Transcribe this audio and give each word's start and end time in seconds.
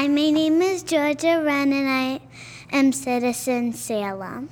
Hi, 0.00 0.08
my 0.08 0.30
name 0.30 0.62
is 0.62 0.82
Georgia 0.82 1.42
Wren, 1.44 1.74
and 1.74 1.86
I 1.86 2.20
am 2.72 2.90
Citizen 2.90 3.74
Salem. 3.74 4.48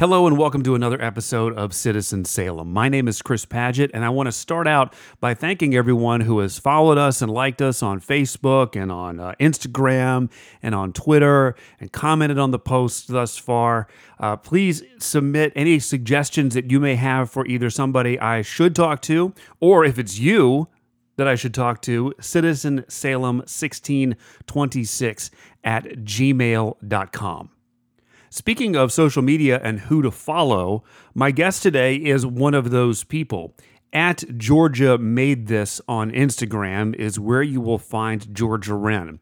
Hello 0.00 0.26
and 0.26 0.38
welcome 0.38 0.62
to 0.62 0.74
another 0.74 0.98
episode 1.02 1.52
of 1.58 1.74
Citizen 1.74 2.24
Salem. 2.24 2.72
My 2.72 2.88
name 2.88 3.06
is 3.06 3.20
Chris 3.20 3.44
Paget, 3.44 3.90
and 3.92 4.02
I 4.02 4.08
want 4.08 4.28
to 4.28 4.32
start 4.32 4.66
out 4.66 4.94
by 5.20 5.34
thanking 5.34 5.74
everyone 5.74 6.22
who 6.22 6.38
has 6.38 6.58
followed 6.58 6.96
us 6.96 7.20
and 7.20 7.30
liked 7.30 7.60
us 7.60 7.82
on 7.82 8.00
Facebook 8.00 8.80
and 8.80 8.90
on 8.90 9.20
uh, 9.20 9.34
Instagram 9.38 10.30
and 10.62 10.74
on 10.74 10.94
Twitter 10.94 11.54
and 11.78 11.92
commented 11.92 12.38
on 12.38 12.50
the 12.50 12.58
posts 12.58 13.06
thus 13.08 13.36
far. 13.36 13.88
Uh, 14.18 14.38
please 14.38 14.82
submit 14.98 15.52
any 15.54 15.78
suggestions 15.78 16.54
that 16.54 16.70
you 16.70 16.80
may 16.80 16.94
have 16.94 17.30
for 17.30 17.46
either 17.46 17.68
somebody 17.68 18.18
I 18.18 18.40
should 18.40 18.74
talk 18.74 19.02
to, 19.02 19.34
or 19.60 19.84
if 19.84 19.98
it's 19.98 20.18
you, 20.18 20.68
that 21.16 21.28
I 21.28 21.34
should 21.34 21.52
talk 21.52 21.82
to, 21.82 22.14
Citizen 22.18 22.86
Salem 22.88 23.40
1626 23.40 25.30
at 25.62 25.84
gmail.com. 25.84 27.50
Speaking 28.32 28.76
of 28.76 28.92
social 28.92 29.22
media 29.22 29.60
and 29.60 29.80
who 29.80 30.02
to 30.02 30.12
follow, 30.12 30.84
my 31.14 31.32
guest 31.32 31.64
today 31.64 31.96
is 31.96 32.24
one 32.24 32.54
of 32.54 32.70
those 32.70 33.02
people. 33.02 33.56
At 33.92 34.22
Georgia 34.38 34.98
Made 34.98 35.48
This 35.48 35.80
on 35.88 36.12
Instagram 36.12 36.94
is 36.94 37.18
where 37.18 37.42
you 37.42 37.60
will 37.60 37.80
find 37.80 38.32
Georgia 38.32 38.76
Wren. 38.76 39.18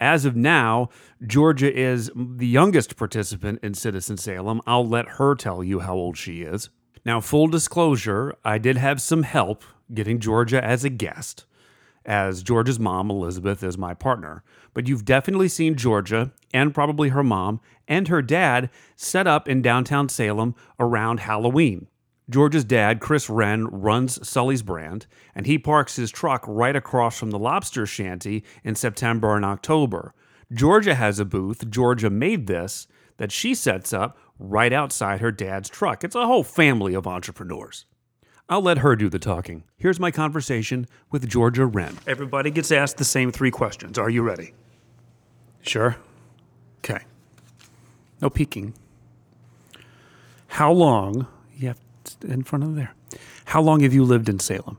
As 0.00 0.24
of 0.24 0.36
now, 0.36 0.88
Georgia 1.26 1.76
is 1.76 2.12
the 2.14 2.46
youngest 2.46 2.96
participant 2.96 3.58
in 3.60 3.74
Citizen 3.74 4.18
Salem. 4.18 4.60
I'll 4.68 4.86
let 4.86 5.08
her 5.08 5.34
tell 5.34 5.64
you 5.64 5.80
how 5.80 5.94
old 5.94 6.16
she 6.16 6.42
is. 6.42 6.70
Now, 7.04 7.20
full 7.20 7.48
disclosure, 7.48 8.36
I 8.44 8.58
did 8.58 8.76
have 8.76 9.02
some 9.02 9.24
help 9.24 9.64
getting 9.92 10.20
Georgia 10.20 10.64
as 10.64 10.84
a 10.84 10.90
guest 10.90 11.44
as 12.04 12.42
Georgia's 12.42 12.78
mom, 12.78 13.10
Elizabeth, 13.10 13.62
is 13.62 13.78
my 13.78 13.94
partner. 13.94 14.42
But 14.72 14.88
you've 14.88 15.04
definitely 15.04 15.48
seen 15.48 15.76
Georgia 15.76 16.32
and 16.52 16.74
probably 16.74 17.10
her 17.10 17.24
mom 17.24 17.60
and 17.88 18.08
her 18.08 18.22
dad 18.22 18.70
set 18.96 19.26
up 19.26 19.48
in 19.48 19.62
downtown 19.62 20.08
Salem 20.08 20.54
around 20.78 21.20
Halloween. 21.20 21.88
Georgia's 22.30 22.64
dad, 22.64 23.00
Chris 23.00 23.28
Wren, 23.28 23.66
runs 23.66 24.26
Sully's 24.26 24.62
brand, 24.62 25.06
and 25.34 25.44
he 25.44 25.58
parks 25.58 25.96
his 25.96 26.10
truck 26.10 26.44
right 26.48 26.74
across 26.74 27.18
from 27.18 27.30
the 27.30 27.38
lobster 27.38 27.84
shanty 27.84 28.44
in 28.62 28.74
September 28.74 29.36
and 29.36 29.44
October. 29.44 30.14
Georgia 30.52 30.94
has 30.94 31.18
a 31.18 31.24
booth, 31.24 31.68
Georgia 31.70 32.08
made 32.08 32.46
this, 32.46 32.86
that 33.18 33.30
she 33.30 33.54
sets 33.54 33.92
up 33.92 34.18
right 34.38 34.72
outside 34.72 35.20
her 35.20 35.30
dad's 35.30 35.68
truck. 35.68 36.02
It's 36.02 36.14
a 36.16 36.26
whole 36.26 36.44
family 36.44 36.94
of 36.94 37.06
entrepreneurs. 37.06 37.84
I'll 38.48 38.62
let 38.62 38.78
her 38.78 38.94
do 38.94 39.08
the 39.08 39.18
talking. 39.18 39.64
Here's 39.78 39.98
my 39.98 40.10
conversation 40.10 40.86
with 41.10 41.28
Georgia 41.28 41.64
Wren. 41.66 41.98
Everybody 42.06 42.50
gets 42.50 42.70
asked 42.70 42.98
the 42.98 43.04
same 43.04 43.32
three 43.32 43.50
questions. 43.50 43.98
Are 43.98 44.10
you 44.10 44.22
ready? 44.22 44.52
Sure. 45.62 45.96
Okay. 46.78 47.02
No 48.20 48.28
peeking. 48.28 48.74
How 50.48 50.70
long, 50.72 51.26
you 51.56 51.68
have 51.68 51.80
in 52.22 52.42
front 52.42 52.64
of 52.64 52.74
there, 52.74 52.92
how 53.46 53.62
long 53.62 53.80
have 53.80 53.94
you 53.94 54.04
lived 54.04 54.28
in 54.28 54.38
Salem? 54.38 54.76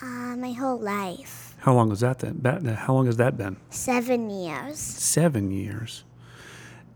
Uh, 0.00 0.36
my 0.36 0.52
whole 0.52 0.78
life. 0.78 1.54
How 1.58 1.74
long 1.74 1.90
has 1.90 2.00
that 2.00 2.20
then? 2.20 2.38
That- 2.42 2.62
How 2.64 2.94
long 2.94 3.06
has 3.06 3.16
that 3.18 3.36
been? 3.36 3.56
Seven 3.70 4.30
years. 4.30 4.78
Seven 4.78 5.50
years. 5.50 6.04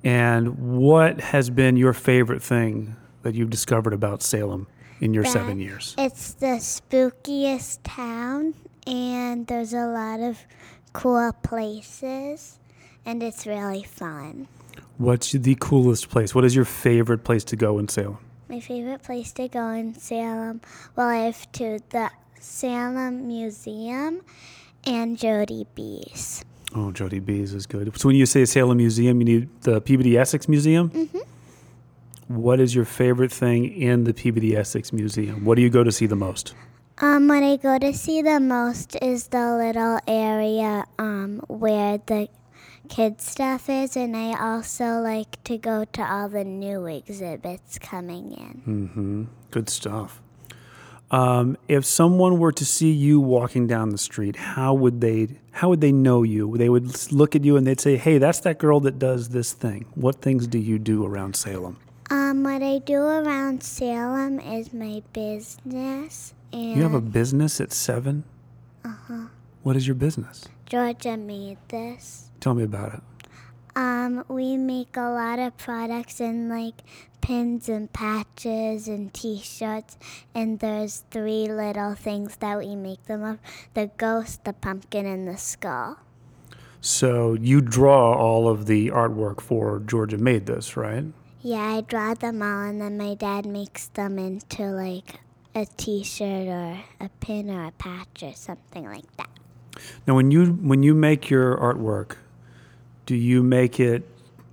And 0.05 0.57
what 0.79 1.21
has 1.21 1.51
been 1.51 1.77
your 1.77 1.93
favorite 1.93 2.43
thing 2.43 2.95
that 3.23 3.35
you've 3.35 3.51
discovered 3.51 3.93
about 3.93 4.23
Salem 4.23 4.69
in 5.01 5.15
your 5.15 5.25
seven 5.25 5.61
years? 5.61 5.95
It's 5.99 6.33
the 6.35 6.59
spookiest 6.59 7.81
town, 7.85 8.55
and 8.87 9.47
there's 9.47 9.73
a 9.73 9.87
lot 9.87 10.21
of 10.21 10.39
cool 10.93 11.33
places, 11.43 12.59
and 13.05 13.23
it's 13.23 13.47
really 13.47 13.83
fun. 13.83 14.49
What's 14.99 15.33
the 15.33 15.57
coolest 15.61 16.09
place? 16.09 16.35
What 16.35 16.45
is 16.45 16.55
your 16.55 16.65
favorite 16.65 17.25
place 17.25 17.45
to 17.45 17.57
go 17.57 17.79
in 17.79 17.89
Salem? 17.89 18.19
My 18.49 18.61
favorite 18.61 19.03
place 19.03 19.33
to 19.33 19.49
go 19.49 19.69
in 19.71 19.95
Salem, 19.95 20.61
well, 20.95 21.09
I 21.09 21.17
have 21.17 21.51
to 21.53 21.81
the 21.91 22.11
Salem 22.41 23.27
Museum 23.27 24.23
and 24.85 25.19
Jody 25.19 25.67
Bee's. 25.75 26.45
Oh, 26.75 26.93
Jody 26.93 27.19
Bee's 27.19 27.53
is 27.53 27.67
good. 27.67 27.99
So 27.99 28.09
when 28.09 28.17
you 28.17 28.27
say 28.27 28.45
Salem 28.45 28.77
Museum, 28.79 29.21
you 29.21 29.25
need 29.25 29.63
the 29.63 29.81
Peabody 29.81 30.17
Essex 30.17 30.49
Museum? 30.49 30.91
Mm-hmm. 30.91 31.16
What 32.29 32.59
is 32.59 32.75
your 32.75 32.85
favorite 32.85 33.31
thing 33.31 33.73
in 33.73 34.05
the 34.05 34.13
Peabody 34.13 34.57
Essex 34.57 34.93
Museum? 34.93 35.45
What 35.45 35.55
do 35.55 35.63
you 35.63 35.71
go 35.71 35.85
to 35.85 35.93
see 35.93 36.07
the 36.07 36.17
most? 36.17 36.55
Um, 36.99 37.29
what 37.29 37.43
I 37.43 37.57
go 37.57 37.79
to 37.79 37.93
see 37.93 38.23
the 38.23 38.41
most 38.41 38.97
is 39.01 39.29
the 39.29 39.55
little 39.55 40.01
area 40.09 40.87
um, 40.99 41.41
where 41.47 41.99
the 41.99 42.29
kid 42.89 43.21
stuff 43.21 43.69
is, 43.69 43.97
and 43.97 44.17
I 44.17 44.57
also 44.57 45.01
like 45.01 45.43
to 45.45 45.57
go 45.57 45.85
to 45.85 46.03
all 46.03 46.29
the 46.29 46.43
new 46.43 46.87
exhibits 46.87 47.79
coming 47.79 48.33
in. 48.33 48.63
Mm-hmm. 48.67 49.25
Good 49.51 49.69
stuff. 49.69 50.21
Um, 51.13 51.57
if 51.69 51.85
someone 51.85 52.39
were 52.41 52.51
to 52.51 52.65
see 52.65 52.91
you 52.91 53.21
walking 53.21 53.69
down 53.69 53.91
the 53.91 53.99
street, 53.99 54.35
how 54.35 54.75
would 54.75 55.01
they 55.01 55.29
how 55.53 55.69
would 55.69 55.81
they 55.81 55.93
know 55.93 56.25
you? 56.25 56.57
They 56.57 56.69
would 56.69 57.13
look 57.13 57.37
at 57.37 57.45
you 57.45 57.57
and 57.57 57.65
they'd 57.65 57.81
say, 57.81 57.97
"Hey, 57.97 58.19
that's 58.19 58.41
that 58.41 58.59
girl 58.59 58.81
that 58.81 58.99
does 58.99 59.29
this 59.29 59.53
thing." 59.53 59.87
What 59.95 60.21
things 60.21 60.49
do 60.49 60.59
you 60.59 60.81
do 60.81 61.07
around 61.07 61.37
Salem? 61.37 61.77
Um, 62.11 62.45
what 62.45 62.63
I 62.63 62.79
do 62.79 63.01
around 63.03 63.63
Salem 63.63 64.39
is 64.39 64.73
my 64.73 65.03
business, 65.13 66.35
and 66.53 66.77
You 66.77 66.83
have 66.83 66.95
a 66.95 67.01
business 67.01 67.61
at 67.61 67.73
7? 67.73 68.25
uh-huh. 68.85 69.27
What 69.63 69.75
is 69.77 69.89
your 69.89 69.97
business? 69.97 70.45
Georgia 70.67 71.17
made 71.17 71.59
this. 71.69 72.31
Tell 72.39 72.55
me 72.55 72.63
about 72.63 72.95
it. 72.95 73.03
Um, 73.75 74.25
we 74.29 74.57
make 74.57 74.97
a 74.97 75.11
lot 75.11 75.41
of 75.41 75.57
products 75.59 76.21
and 76.21 76.49
like 76.49 76.83
pins 77.21 77.69
and 77.69 77.93
patches 77.93 78.87
and 78.87 79.13
t-shirts 79.13 79.99
and 80.35 80.61
there's 80.61 81.03
three 81.11 81.49
little 81.49 81.95
things 81.95 82.37
that 82.37 82.57
we 82.59 82.77
make 82.77 83.05
them 83.07 83.25
of 83.25 83.39
the 83.75 83.91
ghost 83.97 84.45
the 84.45 84.53
pumpkin 84.53 85.05
and 85.05 85.27
the 85.27 85.37
skull 85.37 85.99
So 86.81 87.35
you 87.35 87.61
draw 87.61 88.15
all 88.15 88.49
of 88.49 88.67
the 88.67 88.89
artwork 88.91 89.41
for 89.41 89.81
Georgia 89.81 90.19
Made 90.19 90.47
This, 90.47 90.77
right? 90.77 91.05
Yeah 91.47 91.77
i 91.77 91.81
draw 91.81 92.13
them 92.15 92.43
all 92.43 92.63
and 92.69 92.81
then 92.83 92.95
my 92.99 93.15
dad 93.15 93.47
makes 93.47 93.87
them 93.99 94.19
into 94.19 94.65
like 94.85 95.21
a 95.55 95.65
t-shirt 95.77 96.49
or 96.49 96.71
a 97.01 97.09
pin 97.21 97.49
or 97.49 97.67
a 97.67 97.75
patch 97.85 98.23
or 98.23 98.35
something 98.35 98.85
like 98.85 99.11
that 99.17 99.31
Now, 100.07 100.15
when 100.17 100.31
you 100.31 100.47
when 100.71 100.83
you 100.83 100.95
make 100.95 101.29
your 101.31 101.57
artwork, 101.57 102.17
do 103.05 103.15
you 103.15 103.43
make 103.43 103.79
it 103.79 104.09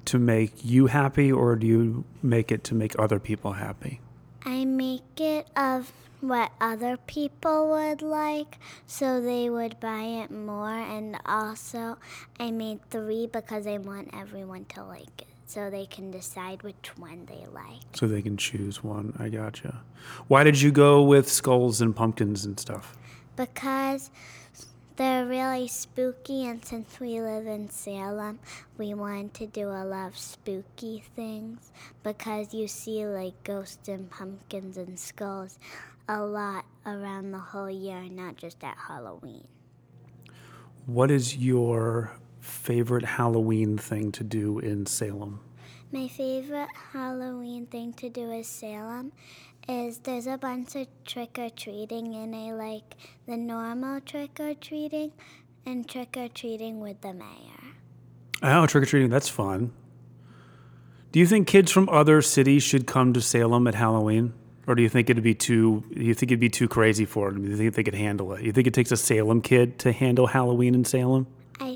to 0.06 0.20
make 0.20 0.52
you 0.64 0.88
happy, 0.88 1.32
or 1.32 1.56
do 1.56 1.66
you 1.66 2.04
make 2.22 2.52
it 2.52 2.64
to 2.66 2.76
make 2.76 2.98
other 3.00 3.20
people 3.20 3.54
happy? 3.54 4.02
I 4.46 4.66
make 4.66 5.22
it 5.22 5.48
of 5.56 5.92
what 6.20 6.52
other 6.60 6.98
people 6.98 7.70
would 7.70 8.02
like 8.02 8.58
so 8.86 9.22
they 9.22 9.50
would 9.50 9.80
buy 9.80 10.04
it 10.24 10.32
more 10.32 10.70
and 10.96 11.18
also 11.26 11.98
I 12.40 12.52
made 12.52 12.80
3 12.90 13.28
because 13.28 13.68
I 13.68 13.78
want 13.78 14.10
everyone 14.14 14.66
to 14.76 14.84
like 14.84 15.22
it 15.22 15.33
so 15.54 15.70
they 15.70 15.86
can 15.86 16.10
decide 16.10 16.64
which 16.64 16.98
one 16.98 17.28
they 17.28 17.46
like. 17.54 17.84
So 17.94 18.08
they 18.08 18.24
can 18.24 18.38
choose 18.38 18.84
one. 18.84 19.16
I 19.20 19.30
gotcha. 19.30 19.82
Why 20.28 20.44
did 20.44 20.60
you 20.60 20.72
go 20.72 21.04
with 21.04 21.32
skulls 21.32 21.80
and 21.80 21.96
pumpkins 21.96 22.44
and 22.44 22.60
stuff? 22.60 22.98
Because 23.36 24.10
they're 24.96 25.28
really 25.28 25.68
spooky 25.68 26.48
and 26.48 26.66
since 26.66 27.00
we 27.00 27.22
live 27.22 27.46
in 27.46 27.70
Salem, 27.70 28.40
we 28.80 28.96
wanted 28.96 29.36
to 29.36 29.46
do 29.46 29.70
a 29.70 29.86
lot 29.86 30.08
of 30.08 30.18
spooky 30.18 31.04
things 31.16 31.72
because 32.02 32.52
you 32.52 32.68
see 32.68 33.06
like 33.06 33.44
ghosts 33.44 33.88
and 33.88 34.10
pumpkins 34.10 34.76
and 34.78 35.00
skulls 35.00 35.60
a 36.10 36.20
lot 36.20 36.66
around 36.88 37.32
the 37.32 37.38
whole 37.38 37.70
year, 37.70 38.02
not 38.10 38.38
just 38.38 38.64
at 38.64 38.78
Halloween. 38.88 39.48
What 40.88 41.12
is 41.12 41.38
your 41.38 42.12
favorite 42.44 43.06
Halloween 43.06 43.78
thing 43.78 44.12
to 44.12 44.24
do 44.24 44.60
in 44.60 44.86
Salem? 44.86 45.40
My 45.92 46.08
favorite 46.08 46.70
Halloween 46.92 47.68
thing 47.68 47.94
to 47.94 48.10
do 48.10 48.30
in 48.32 48.44
Salem 48.44 49.14
is 49.70 50.00
there's 50.00 50.28
a 50.28 50.38
bunch 50.38 50.76
of 50.76 50.88
trick 51.06 51.40
or 51.40 51.50
treating, 51.50 52.14
and 52.16 52.36
I 52.36 52.52
like 52.52 52.96
the 53.26 53.38
normal 53.38 54.02
trick 54.02 54.40
or 54.40 54.54
treating 54.56 55.14
and 55.66 55.88
trick 55.88 56.18
or 56.18 56.28
treating 56.28 56.82
with 56.82 57.00
the 57.02 57.14
mayor. 57.14 57.76
Oh, 58.42 58.68
trick 58.68 58.84
or 58.84 58.88
treating, 58.88 59.10
that's 59.10 59.30
fun. 59.30 59.72
Do 61.14 61.20
you 61.20 61.28
think 61.28 61.48
kids 61.48 61.72
from 61.72 61.88
other 61.90 62.22
cities 62.22 62.64
should 62.64 62.88
come 62.88 63.14
to 63.14 63.22
Salem 63.22 63.68
at 63.68 63.76
Halloween? 63.76 64.34
Or 64.68 64.76
do 64.76 64.82
you 64.82 64.90
think 64.90 65.10
it'd 65.10 65.24
be 65.24 65.36
too 65.36 65.84
you 65.92 66.14
think 66.14 66.32
it'd 66.32 66.40
be 66.40 66.50
too 66.50 66.68
crazy 66.68 67.06
for 67.06 67.32
them? 67.32 67.44
Do 67.44 67.52
you 67.52 67.58
think 67.58 67.76
they 67.76 67.84
could 67.84 67.96
handle 67.96 68.34
it? 68.34 68.44
You 68.44 68.52
think 68.52 68.66
it 68.66 68.74
takes 68.74 68.92
a 68.92 68.98
Salem 68.98 69.42
kid 69.42 69.80
to 69.80 69.92
handle 69.92 70.28
Halloween 70.28 70.74
in 70.74 70.86
Salem? 70.86 71.28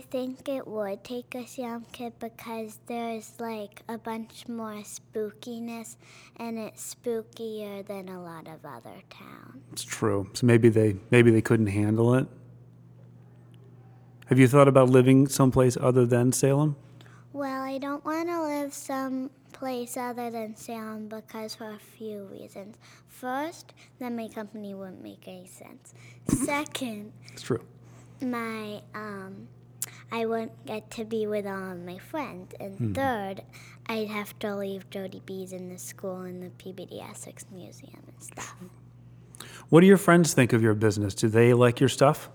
I 0.07 0.09
think 0.09 0.47
it 0.47 0.65
would 0.65 1.03
take 1.03 1.35
a 1.35 1.45
Salem 1.45 1.85
kid 1.91 2.13
because 2.17 2.79
there's 2.87 3.33
like 3.41 3.81
a 3.89 3.97
bunch 3.97 4.47
more 4.47 4.81
spookiness 4.83 5.97
and 6.37 6.57
it's 6.57 6.95
spookier 6.95 7.85
than 7.85 8.07
a 8.07 8.23
lot 8.23 8.47
of 8.47 8.63
other 8.63 9.01
towns. 9.09 9.61
It's 9.73 9.83
true. 9.83 10.29
So 10.33 10.45
maybe 10.45 10.69
they 10.69 10.95
maybe 11.11 11.29
they 11.29 11.41
couldn't 11.41 11.67
handle 11.67 12.13
it. 12.15 12.25
Have 14.27 14.39
you 14.39 14.47
thought 14.47 14.69
about 14.69 14.89
living 14.89 15.27
someplace 15.27 15.75
other 15.75 16.05
than 16.05 16.31
Salem? 16.31 16.77
Well, 17.33 17.61
I 17.63 17.77
don't 17.77 18.05
want 18.05 18.29
to 18.29 18.41
live 18.43 18.73
someplace 18.73 19.97
other 19.97 20.29
than 20.31 20.55
Salem 20.55 21.09
because 21.09 21.53
for 21.55 21.69
a 21.71 21.79
few 21.79 22.23
reasons. 22.31 22.77
First, 23.09 23.73
then 23.99 24.15
my 24.15 24.29
company 24.29 24.73
wouldn't 24.73 25.03
make 25.03 25.27
any 25.27 25.47
sense. 25.47 25.93
Second, 26.45 27.11
It's 27.33 27.41
true. 27.41 27.63
my 28.21 28.81
um 28.95 29.49
I 30.11 30.25
wouldn't 30.25 30.65
get 30.65 30.89
to 30.91 31.05
be 31.05 31.27
with 31.27 31.45
all 31.45 31.71
of 31.71 31.79
my 31.85 31.97
friends. 31.97 32.53
And 32.59 32.77
Hmm. 32.77 32.93
third, 32.93 33.41
I'd 33.87 34.07
have 34.07 34.37
to 34.39 34.55
leave 34.55 34.89
Jody 34.89 35.21
B's 35.25 35.51
in 35.51 35.69
the 35.69 35.77
school 35.77 36.21
and 36.21 36.41
the 36.41 36.49
Peabody 36.51 37.01
Essex 37.01 37.45
Museum 37.51 38.01
and 38.07 38.23
stuff. 38.23 38.55
What 39.69 39.81
do 39.81 39.87
your 39.87 39.97
friends 39.97 40.33
think 40.33 40.53
of 40.53 40.61
your 40.61 40.73
business? 40.73 41.13
Do 41.13 41.27
they 41.27 41.53
like 41.53 41.79
your 41.79 41.89
stuff? 41.89 42.29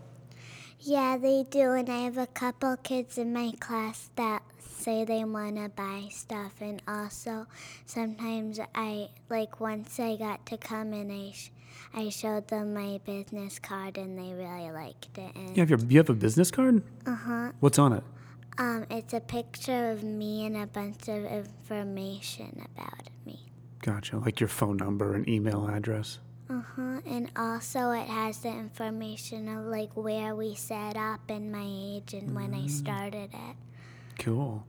Yeah, 0.81 1.17
they 1.17 1.45
do, 1.49 1.73
and 1.73 1.89
I 1.89 2.01
have 2.01 2.19
a 2.19 2.27
couple 2.27 2.77
kids 2.77 3.17
in 3.17 3.33
my 3.33 3.53
class 3.61 4.11
that 4.17 4.43
say 4.59 5.05
they 5.05 5.23
want 5.25 5.57
to 5.57 5.69
buy 5.69 6.09
stuff, 6.11 6.55
and 6.61 6.83
also 6.89 7.47
sometimes 7.87 8.59
I 8.75 9.11
like 9.31 9.61
once 9.61 9.99
I 10.01 10.17
got 10.17 10.45
to 10.47 10.59
come 10.59 10.93
and 10.93 11.11
I 11.13 11.31
sh- 11.33 11.51
I 11.95 12.09
showed 12.11 12.49
them 12.49 12.75
my 12.75 13.01
business 13.05 13.59
card 13.59 13.99
and 13.99 14.19
they 14.19 14.33
really 14.35 14.71
liked 14.71 15.17
it. 15.19 15.35
And 15.35 15.57
You 15.57 15.61
have 15.63 15.71
your 15.71 15.79
you 15.81 15.99
have 15.99 16.11
a 16.11 16.15
business 16.15 16.51
card? 16.51 16.83
uh 17.07 17.15
huh. 17.15 17.53
What's 17.61 17.79
on 17.79 17.93
it? 17.93 18.05
Um, 18.59 18.85
it's 18.91 19.15
a 19.15 19.21
picture 19.21 19.91
of 19.91 20.03
me 20.05 20.45
and 20.47 20.57
a 20.57 20.67
bunch 20.67 21.09
of 21.09 21.25
information 21.25 22.67
about 22.75 23.09
me. 23.25 23.41
Gotcha. 23.81 24.19
Like 24.19 24.41
your 24.41 24.49
phone 24.49 24.77
number 24.77 25.15
and 25.15 25.29
email 25.29 25.67
address. 25.69 26.19
Uh 26.51 26.61
huh. 26.77 27.01
And 27.07 27.31
also, 27.37 27.93
it 27.93 28.07
has 28.09 28.39
the 28.39 28.51
information 28.51 29.49
of 29.49 29.65
like 29.67 29.91
where 29.97 30.37
we 30.37 30.55
set 30.55 30.97
up 30.97 31.21
and 31.31 31.51
my 31.51 31.65
age 31.67 32.13
and 32.15 32.35
when 32.35 32.53
I 32.55 32.67
started 32.67 33.31
it. 33.33 33.57
Cool. 34.19 34.65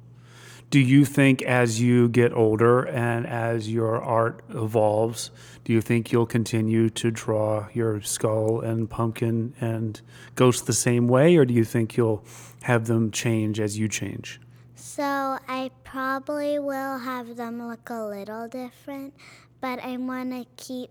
Do 0.74 0.80
you 0.80 1.06
think 1.06 1.44
as 1.44 1.80
you 1.80 2.10
get 2.10 2.34
older 2.34 2.81
and 2.88 3.28
as 3.28 3.70
your 3.70 4.02
art 4.02 4.44
evolves, 4.50 5.30
do 5.64 5.72
you 5.72 5.81
think 5.81 6.12
you'll 6.12 6.25
continue 6.25 6.90
to 6.90 7.12
draw 7.12 7.68
your 7.74 8.02
skull 8.02 8.60
and 8.60 8.90
pumpkin 8.90 9.54
and 9.62 10.02
ghost 10.34 10.66
the 10.66 10.74
same 10.74 11.08
way, 11.08 11.36
or 11.36 11.46
do 11.46 11.54
you 11.54 11.64
think 11.64 11.96
you'll 11.96 12.25
have 12.64 12.88
them 12.88 13.12
change 13.12 13.60
as 13.60 13.78
you 13.78 13.88
change? 13.88 14.42
So 14.74 15.04
I 15.04 15.70
probably 15.84 16.58
will 16.58 16.98
have 16.98 17.36
them 17.36 17.68
look 17.68 17.92
a 17.92 18.06
little 18.06 18.48
different, 18.48 19.14
but 19.62 19.78
I 19.78 19.98
want 19.98 20.31
to 20.31 20.48
keep. 20.58 20.90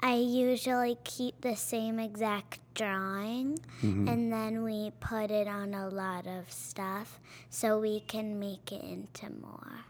I 0.00 0.16
usually 0.16 0.98
keep 1.04 1.40
the 1.40 1.56
same 1.56 1.98
exact 1.98 2.60
drawing, 2.74 3.58
and 3.82 4.32
then 4.32 4.62
we 4.62 4.92
put 5.00 5.30
it 5.30 5.48
on 5.48 5.74
a 5.74 5.88
lot 5.88 6.26
of 6.26 6.50
stuff 6.52 7.18
so 7.48 7.80
we 7.80 8.00
can 8.00 8.38
make 8.38 8.70
it 8.72 8.82
into 8.82 9.30
more. 9.40 9.84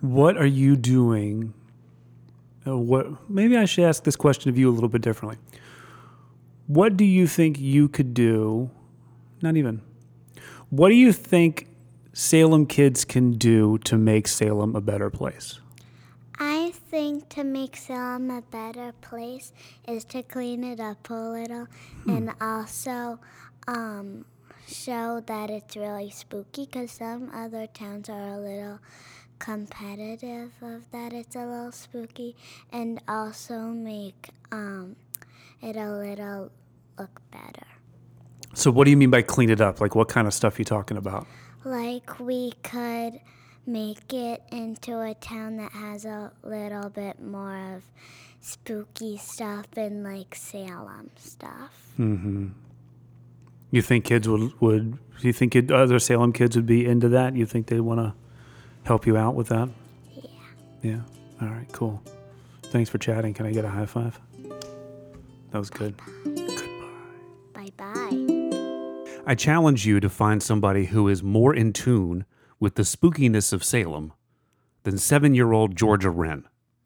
What 0.00 0.36
are 0.36 0.46
you 0.46 0.76
doing? 0.76 1.54
uh, 2.66 2.76
what 2.76 3.28
maybe 3.30 3.56
I 3.56 3.64
should 3.64 3.84
ask 3.84 4.04
this 4.04 4.16
question 4.16 4.48
of 4.50 4.58
you 4.58 4.70
a 4.70 4.72
little 4.72 4.88
bit 4.88 5.02
differently. 5.02 5.38
What 6.66 6.96
do 6.96 7.04
you 7.04 7.26
think 7.26 7.58
you 7.58 7.88
could 7.88 8.14
do? 8.14 8.70
Not 9.40 9.56
even. 9.56 9.82
What 10.70 10.88
do 10.88 10.94
you 10.94 11.12
think 11.12 11.66
Salem 12.12 12.66
kids 12.66 13.04
can 13.04 13.32
do 13.32 13.78
to 13.78 13.96
make 13.98 14.28
Salem 14.28 14.76
a 14.76 14.80
better 14.80 15.10
place? 15.10 15.60
I 16.92 16.94
think 16.94 17.30
to 17.30 17.44
make 17.44 17.78
Salem 17.78 18.30
a 18.30 18.42
better 18.42 18.92
place 19.00 19.54
is 19.88 20.04
to 20.06 20.22
clean 20.22 20.62
it 20.62 20.78
up 20.78 21.08
a 21.08 21.14
little 21.14 21.66
and 22.06 22.34
also 22.38 23.18
um, 23.66 24.26
show 24.68 25.22
that 25.24 25.48
it's 25.48 25.74
really 25.74 26.10
spooky 26.10 26.66
because 26.66 26.90
some 26.90 27.30
other 27.34 27.66
towns 27.66 28.10
are 28.10 28.34
a 28.34 28.38
little 28.38 28.78
competitive 29.38 30.52
of 30.60 30.90
that 30.90 31.14
it's 31.14 31.34
a 31.34 31.46
little 31.46 31.72
spooky 31.72 32.36
and 32.70 33.00
also 33.08 33.60
make 33.60 34.28
um, 34.50 34.94
it 35.62 35.76
a 35.76 35.90
little 35.92 36.52
look 36.98 37.22
better. 37.30 37.68
So, 38.52 38.70
what 38.70 38.84
do 38.84 38.90
you 38.90 38.98
mean 38.98 39.08
by 39.08 39.22
clean 39.22 39.48
it 39.48 39.62
up? 39.62 39.80
Like, 39.80 39.94
what 39.94 40.10
kind 40.10 40.26
of 40.26 40.34
stuff 40.34 40.58
are 40.58 40.60
you 40.60 40.66
talking 40.66 40.98
about? 40.98 41.26
Like 41.64 42.20
we 42.20 42.52
could 42.62 43.18
make 43.66 44.12
it 44.12 44.42
into 44.50 45.00
a 45.00 45.14
town 45.14 45.56
that 45.56 45.72
has 45.72 46.04
a 46.04 46.32
little 46.42 46.88
bit 46.88 47.20
more 47.22 47.76
of 47.76 47.84
spooky 48.40 49.16
stuff 49.16 49.66
and 49.76 50.02
like 50.02 50.34
Salem 50.34 51.10
stuff. 51.16 51.92
Mm-hmm. 51.98 52.48
You 53.70 53.82
think 53.82 54.04
kids 54.04 54.28
would 54.28 54.60
would? 54.60 54.92
Do 55.20 55.26
you 55.26 55.32
think 55.32 55.52
kid, 55.52 55.70
other 55.72 55.98
Salem 55.98 56.32
kids 56.32 56.56
would 56.56 56.66
be 56.66 56.84
into 56.84 57.08
that? 57.10 57.34
You 57.36 57.46
think 57.46 57.68
they'd 57.68 57.80
want 57.80 58.00
to 58.00 58.14
help 58.84 59.06
you 59.06 59.16
out 59.16 59.34
with 59.34 59.48
that? 59.48 59.68
Yeah. 60.14 60.30
Yeah. 60.82 61.00
All 61.40 61.48
right. 61.48 61.70
Cool. 61.72 62.02
Thanks 62.64 62.90
for 62.90 62.98
chatting. 62.98 63.32
Can 63.32 63.46
I 63.46 63.52
get 63.52 63.64
a 63.64 63.68
high 63.68 63.86
five? 63.86 64.18
That 65.52 65.58
was 65.58 65.70
good. 65.70 65.94
Goodbye. 66.24 66.72
Bye 67.52 67.70
bye. 67.76 69.20
I 69.24 69.34
challenge 69.36 69.86
you 69.86 70.00
to 70.00 70.08
find 70.08 70.42
somebody 70.42 70.86
who 70.86 71.08
is 71.08 71.22
more 71.22 71.54
in 71.54 71.72
tune 71.72 72.24
with 72.62 72.76
the 72.76 72.84
spookiness 72.84 73.52
of 73.52 73.64
Salem 73.64 74.12
than 74.84 74.96
seven 74.96 75.34
year 75.34 75.50
old 75.50 75.74
Georgia 75.74 76.10
Wren. 76.10 76.44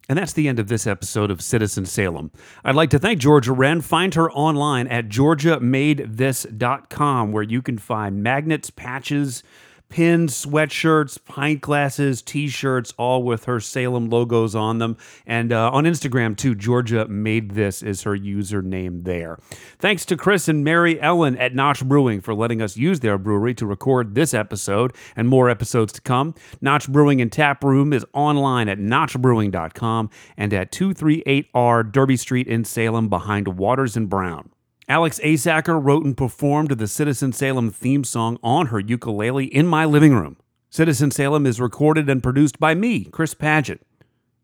And 0.09 0.17
that's 0.17 0.33
the 0.33 0.47
end 0.47 0.57
of 0.57 0.69
this 0.69 0.87
episode 0.87 1.29
of 1.29 1.43
Citizen 1.43 1.85
Salem. 1.85 2.31
I'd 2.65 2.73
like 2.73 2.89
to 2.89 2.97
thank 2.97 3.19
Georgia 3.19 3.53
Wren. 3.53 3.81
Find 3.81 4.15
her 4.15 4.31
online 4.31 4.87
at 4.87 5.07
georgiamadethis.com, 5.07 7.31
where 7.31 7.43
you 7.43 7.61
can 7.61 7.77
find 7.77 8.23
magnets, 8.23 8.71
patches, 8.71 9.43
pins, 9.89 10.45
sweatshirts, 10.45 11.23
pint 11.25 11.61
glasses, 11.61 12.21
t 12.21 12.47
shirts, 12.47 12.93
all 12.97 13.23
with 13.23 13.45
her 13.45 13.59
Salem 13.59 14.09
logos 14.09 14.55
on 14.55 14.79
them. 14.79 14.97
And 15.25 15.53
uh, 15.53 15.71
on 15.71 15.85
Instagram, 15.85 16.35
too, 16.35 16.55
Georgia 16.55 17.07
Made 17.07 17.51
This 17.51 17.81
is 17.81 18.03
her 18.03 18.17
username 18.17 19.03
there. 19.03 19.37
Thanks 19.79 20.05
to 20.05 20.17
Chris 20.17 20.47
and 20.47 20.63
Mary 20.63 20.99
Ellen 20.99 21.37
at 21.37 21.55
Notch 21.55 21.85
Brewing 21.85 22.21
for 22.21 22.33
letting 22.33 22.61
us 22.61 22.77
use 22.77 22.99
their 22.99 23.17
brewery 23.17 23.53
to 23.55 23.65
record 23.65 24.15
this 24.15 24.33
episode 24.33 24.93
and 25.15 25.27
more 25.27 25.49
episodes 25.49 25.93
to 25.93 26.01
come. 26.01 26.35
Notch 26.61 26.89
Brewing 26.89 27.21
and 27.21 27.31
Tap 27.31 27.63
Room 27.63 27.93
is 27.93 28.05
online 28.13 28.69
at 28.69 28.79
notchbrewing.com 28.79 30.09
and 30.35 30.53
at 30.53 30.71
238R 30.71 31.91
Derby 31.91 32.17
Street 32.17 32.47
in 32.47 32.63
Salem 32.63 33.09
behind 33.09 33.47
Waters 33.47 33.95
and 33.95 34.09
Brown. 34.09 34.49
Alex 34.89 35.19
Asacker 35.21 35.77
wrote 35.83 36.05
and 36.05 36.15
performed 36.15 36.71
the 36.71 36.87
Citizen 36.87 37.33
Salem 37.33 37.69
theme 37.69 38.05
song 38.05 38.39
on 38.41 38.67
her 38.67 38.79
ukulele 38.79 39.43
in 39.45 39.67
my 39.67 39.83
living 39.83 40.13
room. 40.13 40.37
Citizen 40.69 41.11
Salem 41.11 41.45
is 41.45 41.59
recorded 41.59 42.09
and 42.09 42.23
produced 42.23 42.57
by 42.57 42.73
me, 42.73 43.03
Chris 43.05 43.33
Paget. 43.33 43.81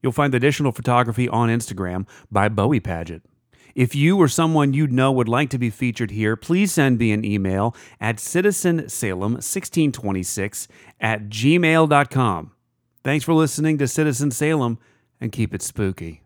You'll 0.01 0.11
find 0.11 0.35
additional 0.35 0.73
photography 0.73 1.29
on 1.29 1.47
Instagram 1.47 2.05
by 2.29 2.49
Bowie 2.49 2.81
Paget. 2.81 3.21
If 3.73 3.95
you 3.95 4.17
or 4.17 4.27
someone 4.27 4.73
you 4.73 4.85
know 4.87 5.13
would 5.13 5.29
like 5.29 5.49
to 5.51 5.57
be 5.57 5.69
featured 5.69 6.11
here, 6.11 6.35
please 6.35 6.73
send 6.73 6.99
me 6.99 7.13
an 7.13 7.23
email 7.23 7.73
at 8.01 8.17
citizensalem1626 8.17 10.67
at 10.99 11.29
gmail.com. 11.29 12.51
Thanks 13.03 13.25
for 13.25 13.33
listening 13.33 13.77
to 13.77 13.87
Citizen 13.87 14.31
Salem 14.31 14.77
and 15.21 15.31
keep 15.31 15.53
it 15.53 15.61
spooky. 15.61 16.22